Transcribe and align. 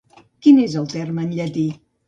Quin 0.45 0.61
és 0.63 0.77
el 0.81 0.89
terme 0.95 1.27
en 1.27 1.31
llatí? 1.37 1.69